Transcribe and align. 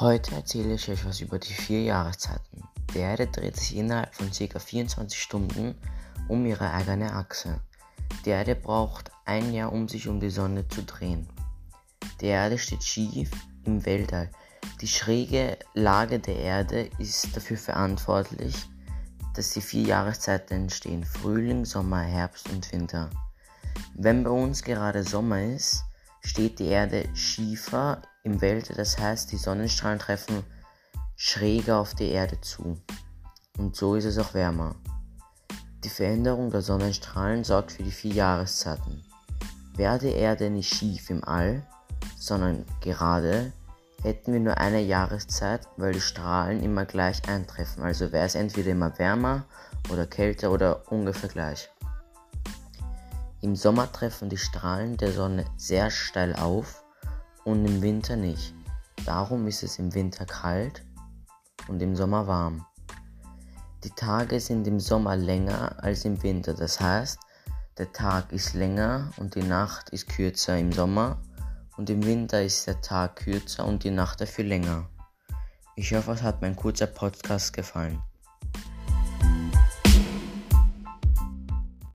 Heute 0.00 0.34
erzähle 0.34 0.72
ich 0.72 0.88
euch 0.88 1.04
was 1.04 1.20
über 1.20 1.38
die 1.38 1.52
vier 1.52 1.82
Jahreszeiten. 1.82 2.62
Die 2.94 3.00
Erde 3.00 3.26
dreht 3.26 3.58
sich 3.58 3.76
innerhalb 3.76 4.14
von 4.14 4.30
ca. 4.30 4.58
24 4.58 5.20
Stunden 5.20 5.74
um 6.26 6.46
ihre 6.46 6.72
eigene 6.72 7.12
Achse. 7.12 7.60
Die 8.24 8.30
Erde 8.30 8.54
braucht 8.54 9.10
ein 9.26 9.52
Jahr, 9.52 9.70
um 9.70 9.88
sich 9.88 10.08
um 10.08 10.18
die 10.18 10.30
Sonne 10.30 10.66
zu 10.68 10.84
drehen. 10.84 11.28
Die 12.22 12.28
Erde 12.28 12.56
steht 12.56 12.82
schief 12.82 13.30
im 13.66 13.84
Weltall. 13.84 14.30
Die 14.80 14.88
schräge 14.88 15.58
Lage 15.74 16.18
der 16.18 16.36
Erde 16.36 16.88
ist 16.96 17.36
dafür 17.36 17.58
verantwortlich, 17.58 18.54
dass 19.34 19.50
die 19.50 19.60
vier 19.60 19.82
Jahreszeiten 19.82 20.62
entstehen. 20.62 21.04
Frühling, 21.04 21.66
Sommer, 21.66 22.00
Herbst 22.00 22.48
und 22.48 22.72
Winter. 22.72 23.10
Wenn 23.92 24.24
bei 24.24 24.30
uns 24.30 24.62
gerade 24.62 25.04
Sommer 25.04 25.42
ist, 25.42 25.84
steht 26.20 26.58
die 26.58 26.66
Erde 26.66 27.08
schiefer 27.14 28.02
im 28.22 28.40
Weltall, 28.40 28.76
das 28.76 28.98
heißt 28.98 29.32
die 29.32 29.36
Sonnenstrahlen 29.36 29.98
treffen 29.98 30.44
schräger 31.22 31.78
auf 31.78 31.94
die 31.94 32.08
Erde 32.08 32.40
zu. 32.40 32.80
Und 33.58 33.76
so 33.76 33.94
ist 33.94 34.06
es 34.06 34.16
auch 34.16 34.32
wärmer. 34.32 34.74
Die 35.84 35.90
Veränderung 35.90 36.50
der 36.50 36.62
Sonnenstrahlen 36.62 37.44
sorgt 37.44 37.72
für 37.72 37.82
die 37.82 37.90
vier 37.90 38.14
Jahreszeiten. 38.14 39.04
Wäre 39.76 39.98
die 39.98 40.12
Erde 40.12 40.48
nicht 40.48 40.74
schief 40.74 41.10
im 41.10 41.22
All, 41.22 41.62
sondern 42.18 42.64
gerade, 42.80 43.52
hätten 44.02 44.32
wir 44.32 44.40
nur 44.40 44.56
eine 44.56 44.80
Jahreszeit, 44.80 45.68
weil 45.76 45.92
die 45.92 46.00
Strahlen 46.00 46.62
immer 46.62 46.86
gleich 46.86 47.28
eintreffen. 47.28 47.82
Also 47.82 48.12
wäre 48.12 48.24
es 48.24 48.34
entweder 48.34 48.70
immer 48.70 48.98
wärmer 48.98 49.44
oder 49.90 50.06
kälter 50.06 50.50
oder 50.50 50.90
ungefähr 50.90 51.28
gleich. 51.28 51.68
Im 53.42 53.56
Sommer 53.56 53.90
treffen 53.90 54.28
die 54.28 54.36
Strahlen 54.36 54.98
der 54.98 55.12
Sonne 55.12 55.46
sehr 55.56 55.90
steil 55.90 56.36
auf 56.36 56.84
und 57.44 57.64
im 57.64 57.80
Winter 57.80 58.14
nicht. 58.16 58.54
Darum 59.06 59.46
ist 59.46 59.62
es 59.62 59.78
im 59.78 59.94
Winter 59.94 60.26
kalt 60.26 60.84
und 61.66 61.80
im 61.80 61.96
Sommer 61.96 62.26
warm. 62.26 62.66
Die 63.82 63.90
Tage 63.90 64.40
sind 64.40 64.66
im 64.66 64.78
Sommer 64.78 65.16
länger 65.16 65.82
als 65.82 66.04
im 66.04 66.22
Winter, 66.22 66.52
das 66.52 66.80
heißt, 66.80 67.18
der 67.78 67.90
Tag 67.92 68.30
ist 68.30 68.52
länger 68.52 69.10
und 69.16 69.34
die 69.34 69.42
Nacht 69.42 69.88
ist 69.88 70.10
kürzer 70.10 70.58
im 70.58 70.70
Sommer 70.70 71.22
und 71.78 71.88
im 71.88 72.04
Winter 72.04 72.42
ist 72.42 72.66
der 72.66 72.82
Tag 72.82 73.16
kürzer 73.16 73.64
und 73.64 73.84
die 73.84 73.90
Nacht 73.90 74.20
dafür 74.20 74.44
länger. 74.44 74.86
Ich 75.76 75.94
hoffe, 75.94 76.12
es 76.12 76.22
hat 76.22 76.42
mein 76.42 76.56
kurzer 76.56 76.88
Podcast 76.88 77.54
gefallen. 77.54 78.02